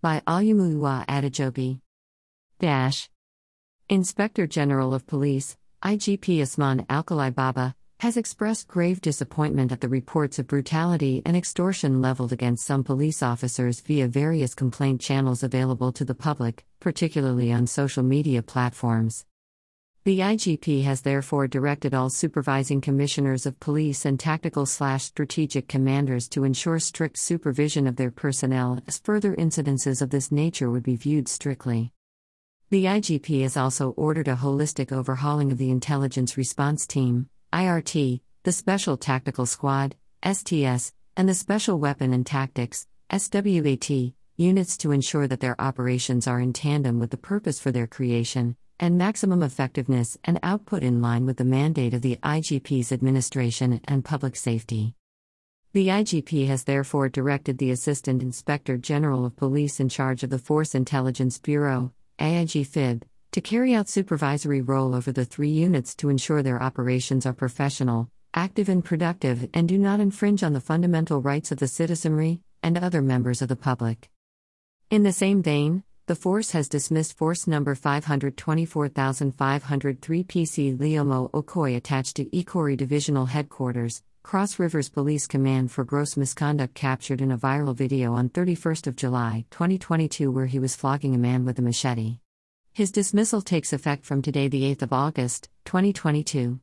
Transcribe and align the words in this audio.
By 0.00 0.22
Olumuyiwa 0.28 1.06
Adejobi. 1.06 1.80
Dash. 2.60 3.10
Inspector 3.88 4.46
General 4.46 4.94
of 4.94 5.08
Police, 5.08 5.56
IGP 5.82 6.40
Usman 6.40 6.86
Alkali 6.88 7.30
Baba, 7.30 7.74
has 7.98 8.16
expressed 8.16 8.68
grave 8.68 9.00
disappointment 9.00 9.72
at 9.72 9.80
the 9.80 9.88
reports 9.88 10.38
of 10.38 10.46
brutality 10.46 11.20
and 11.26 11.36
extortion 11.36 12.00
leveled 12.00 12.32
against 12.32 12.64
some 12.64 12.84
police 12.84 13.24
officers 13.24 13.80
via 13.80 14.06
various 14.06 14.54
complaint 14.54 15.00
channels 15.00 15.42
available 15.42 15.90
to 15.90 16.04
the 16.04 16.14
public, 16.14 16.64
particularly 16.78 17.50
on 17.50 17.66
social 17.66 18.04
media 18.04 18.40
platforms. 18.40 19.24
The 20.08 20.20
IGP 20.20 20.84
has 20.84 21.02
therefore 21.02 21.46
directed 21.48 21.92
all 21.92 22.08
supervising 22.08 22.80
commissioners 22.80 23.44
of 23.44 23.60
police 23.60 24.06
and 24.06 24.18
tactical 24.18 24.64
slash 24.64 25.04
strategic 25.04 25.68
commanders 25.68 26.30
to 26.30 26.44
ensure 26.44 26.78
strict 26.78 27.18
supervision 27.18 27.86
of 27.86 27.96
their 27.96 28.10
personnel 28.10 28.80
as 28.86 29.00
further 29.00 29.36
incidences 29.36 30.00
of 30.00 30.08
this 30.08 30.32
nature 30.32 30.70
would 30.70 30.82
be 30.82 30.96
viewed 30.96 31.28
strictly. 31.28 31.92
The 32.70 32.86
IGP 32.86 33.42
has 33.42 33.58
also 33.58 33.90
ordered 33.98 34.28
a 34.28 34.36
holistic 34.36 34.92
overhauling 34.92 35.52
of 35.52 35.58
the 35.58 35.70
Intelligence 35.70 36.38
Response 36.38 36.86
Team, 36.86 37.28
IRT, 37.52 38.22
the 38.44 38.52
Special 38.52 38.96
Tactical 38.96 39.44
Squad, 39.44 39.94
STS, 40.24 40.94
and 41.18 41.28
the 41.28 41.34
Special 41.34 41.78
Weapon 41.78 42.14
and 42.14 42.24
Tactics, 42.24 42.86
SWAT, 43.14 44.14
units 44.38 44.78
to 44.78 44.90
ensure 44.90 45.28
that 45.28 45.40
their 45.40 45.60
operations 45.60 46.26
are 46.26 46.40
in 46.40 46.54
tandem 46.54 46.98
with 46.98 47.10
the 47.10 47.18
purpose 47.18 47.60
for 47.60 47.70
their 47.70 47.86
creation, 47.86 48.56
and 48.80 48.98
maximum 48.98 49.42
effectiveness 49.42 50.18
and 50.24 50.38
output 50.42 50.82
in 50.82 51.02
line 51.02 51.26
with 51.26 51.36
the 51.36 51.44
mandate 51.44 51.94
of 51.94 52.02
the 52.02 52.16
IGP's 52.22 52.92
administration 52.92 53.80
and 53.84 54.04
public 54.04 54.36
safety. 54.36 54.94
The 55.72 55.88
IGP 55.88 56.46
has 56.46 56.64
therefore 56.64 57.08
directed 57.08 57.58
the 57.58 57.70
Assistant 57.70 58.22
Inspector 58.22 58.76
General 58.78 59.26
of 59.26 59.36
Police 59.36 59.80
in 59.80 59.88
charge 59.88 60.22
of 60.22 60.30
the 60.30 60.38
Force 60.38 60.74
Intelligence 60.74 61.38
Bureau, 61.38 61.92
AIG 62.18 62.66
FIB, 62.66 63.04
to 63.32 63.40
carry 63.40 63.74
out 63.74 63.88
supervisory 63.88 64.62
role 64.62 64.94
over 64.94 65.12
the 65.12 65.24
three 65.24 65.50
units 65.50 65.94
to 65.96 66.08
ensure 66.08 66.42
their 66.42 66.62
operations 66.62 67.26
are 67.26 67.34
professional, 67.34 68.08
active 68.32 68.68
and 68.68 68.84
productive 68.84 69.48
and 69.52 69.68
do 69.68 69.76
not 69.76 70.00
infringe 70.00 70.42
on 70.42 70.52
the 70.52 70.60
fundamental 70.60 71.20
rights 71.20 71.52
of 71.52 71.58
the 71.58 71.68
citizenry 71.68 72.40
and 72.62 72.78
other 72.78 73.02
members 73.02 73.42
of 73.42 73.48
the 73.48 73.56
public. 73.56 74.08
In 74.90 75.02
the 75.02 75.12
same 75.12 75.42
vein, 75.42 75.82
the 76.08 76.16
force 76.16 76.50
has 76.52 76.70
dismissed 76.70 77.18
force 77.18 77.46
number 77.46 77.74
524503 77.74 80.24
PC 80.24 80.78
Leomo 80.78 81.30
Okoye 81.32 81.76
attached 81.76 82.16
to 82.16 82.24
Ikori 82.24 82.78
Divisional 82.78 83.26
Headquarters, 83.26 84.02
Cross 84.22 84.58
Rivers 84.58 84.88
Police 84.88 85.26
Command 85.26 85.70
for 85.70 85.84
gross 85.84 86.16
misconduct 86.16 86.72
captured 86.72 87.20
in 87.20 87.30
a 87.30 87.36
viral 87.36 87.76
video 87.76 88.14
on 88.14 88.30
31st 88.30 88.86
of 88.86 88.96
July 88.96 89.44
2022 89.50 90.30
where 90.30 90.46
he 90.46 90.58
was 90.58 90.74
flogging 90.74 91.14
a 91.14 91.18
man 91.18 91.44
with 91.44 91.58
a 91.58 91.62
machete. 91.62 92.20
His 92.72 92.90
dismissal 92.90 93.42
takes 93.42 93.74
effect 93.74 94.06
from 94.06 94.22
today, 94.22 94.48
the 94.48 94.62
8th 94.62 94.80
of 94.80 94.94
August, 94.94 95.50
2022. 95.66 96.58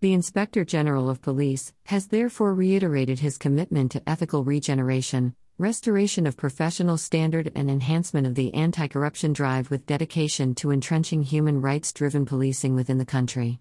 The 0.00 0.12
Inspector 0.12 0.62
General 0.66 1.08
of 1.08 1.22
Police 1.22 1.72
has 1.86 2.08
therefore 2.08 2.52
reiterated 2.52 3.20
his 3.20 3.38
commitment 3.38 3.92
to 3.92 4.06
ethical 4.06 4.44
regeneration, 4.44 5.34
restoration 5.58 6.24
of 6.24 6.36
professional 6.36 6.96
standard, 6.96 7.50
and 7.56 7.68
enhancement 7.68 8.28
of 8.28 8.36
the 8.36 8.54
anti 8.54 8.86
corruption 8.86 9.32
drive 9.32 9.70
with 9.70 9.86
dedication 9.86 10.54
to 10.54 10.70
entrenching 10.70 11.24
human 11.24 11.60
rights 11.60 11.92
driven 11.92 12.24
policing 12.24 12.76
within 12.76 12.98
the 12.98 13.04
country. 13.04 13.58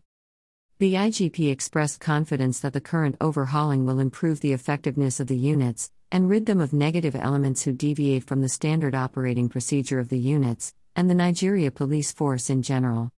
The 0.77 0.93
IGP 0.93 1.51
expressed 1.51 1.99
confidence 1.99 2.59
that 2.59 2.73
the 2.73 2.81
current 2.81 3.15
overhauling 3.19 3.87
will 3.87 3.99
improve 3.99 4.41
the 4.41 4.53
effectiveness 4.53 5.19
of 5.19 5.25
the 5.25 5.35
units 5.37 5.89
and 6.11 6.29
rid 6.29 6.45
them 6.45 6.61
of 6.61 6.71
negative 6.71 7.15
elements 7.15 7.63
who 7.63 7.73
deviate 7.73 8.23
from 8.23 8.41
the 8.41 8.49
standard 8.49 8.93
operating 8.93 9.49
procedure 9.49 9.99
of 9.99 10.09
the 10.09 10.19
units, 10.19 10.75
and 10.95 11.09
the 11.09 11.15
Nigeria 11.15 11.71
police 11.71 12.11
force 12.11 12.49
in 12.49 12.61
general. 12.61 13.11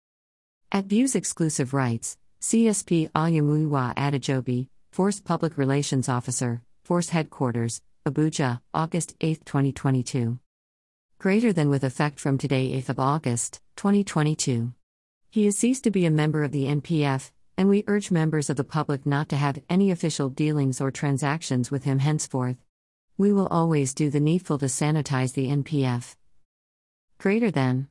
At 0.72 0.86
Views 0.86 1.16
Exclusive 1.16 1.74
Rights, 1.74 2.18
CSP 2.42 3.12
Olumuyiwa 3.12 3.94
Adejobi, 3.96 4.70
Force 4.92 5.20
Public 5.20 5.58
Relations 5.58 6.08
Officer, 6.08 6.62
Force 6.84 7.10
Headquarters, 7.10 7.82
Abuja, 8.10 8.62
August 8.74 9.16
8, 9.22 9.46
2022. 9.46 10.40
Greater 11.20 11.54
than 11.54 11.70
with 11.70 11.84
effect 11.84 12.20
from 12.20 12.38
today, 12.38 12.72
8th 12.72 12.90
of 12.90 13.00
August, 13.00 13.62
2022. 13.76 14.74
He 15.30 15.46
has 15.46 15.58
ceased 15.58 15.84
to 15.84 15.92
be 15.92 16.06
a 16.06 16.12
member 16.12 16.44
of 16.44 16.52
the 16.52 16.66
NPF, 16.66 17.32
and 17.58 17.70
we 17.70 17.84
urge 17.88 18.10
members 18.10 18.50
of 18.50 18.58
the 18.58 18.64
public 18.64 19.06
not 19.06 19.30
to 19.30 19.36
have 19.36 19.62
any 19.70 19.92
official 19.92 20.30
dealings 20.30 20.82
or 20.82 20.92
transactions 20.92 21.70
with 21.70 21.84
him 21.84 22.00
henceforth. 22.00 22.58
We 23.18 23.32
will 23.32 23.48
always 23.48 23.94
do 23.94 24.10
the 24.10 24.20
needful 24.20 24.58
to 24.60 24.66
sanitize 24.66 25.34
the 25.34 25.50
NPF. 25.50 26.16
Greater 27.20 27.52
than. 27.52 27.90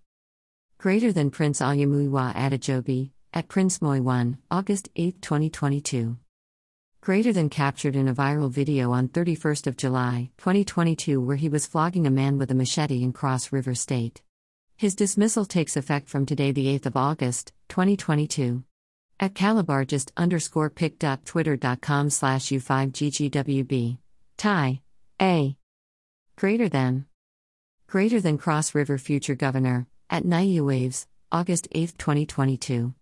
Greater 0.78 1.12
than 1.12 1.30
Prince 1.30 1.60
Olumuyiwa 1.60 2.34
Adejobi, 2.34 3.10
at 3.32 3.48
Prince 3.48 3.80
Moi 3.80 4.00
1, 4.00 4.38
August 4.50 4.88
8, 4.96 5.20
2022. 5.22 6.16
Greater 7.00 7.32
than 7.32 7.48
captured 7.48 7.96
in 7.96 8.08
a 8.08 8.14
viral 8.14 8.50
video 8.50 8.92
on 8.92 9.08
31st 9.08 9.66
of 9.66 9.76
July, 9.76 10.30
2022 10.38 11.20
where 11.20 11.36
he 11.36 11.48
was 11.48 11.66
flogging 11.66 12.06
a 12.06 12.10
man 12.10 12.38
with 12.38 12.50
a 12.50 12.54
machete 12.54 13.02
in 13.02 13.12
Cross 13.12 13.52
River 13.52 13.74
State. 13.74 14.20
His 14.76 14.94
dismissal 14.94 15.44
takes 15.44 15.76
effect 15.76 16.08
from 16.08 16.26
today 16.26 16.52
the 16.52 16.66
8th 16.78 16.86
of 16.86 16.96
August, 16.96 17.52
2022. 17.68 18.62
At 19.18 19.34
calabargist 19.34 20.12
underscore 20.16 20.70
pic.twitter.com 20.70 22.10
slash 22.10 22.46
u5ggwb. 22.46 23.98
Tie. 24.36 24.80
A. 25.20 25.56
Greater 26.36 26.68
than. 26.68 27.06
Greater 27.86 28.20
than 28.20 28.38
Cross 28.38 28.74
River 28.74 28.98
Future 28.98 29.34
Governor, 29.34 29.86
at 30.10 30.24
Naiu 30.24 30.66
Waves, 30.66 31.06
August 31.32 31.66
8, 31.72 31.94
2022. 31.98 32.94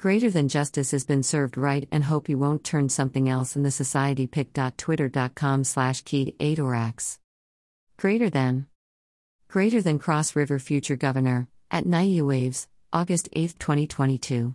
Greater 0.00 0.30
than 0.30 0.48
justice 0.48 0.92
has 0.92 1.04
been 1.04 1.22
served 1.22 1.58
right 1.58 1.86
and 1.92 2.04
hope 2.04 2.30
you 2.30 2.38
won't 2.38 2.64
turn 2.64 2.88
something 2.88 3.28
else 3.28 3.54
in 3.54 3.64
the 3.64 3.70
society 3.70 4.26
pic.twitter.com 4.26 5.62
slash 5.62 6.00
keyed 6.04 6.34
8 6.40 6.58
orax. 6.58 7.18
Greater 7.98 8.30
than. 8.30 8.66
Greater 9.46 9.82
than 9.82 9.98
Cross 9.98 10.34
River 10.34 10.58
Future 10.58 10.96
Governor, 10.96 11.48
at 11.70 11.84
Naiu 11.84 12.26
Waves, 12.26 12.66
August 12.90 13.28
8, 13.34 13.56
2022. 13.58 14.54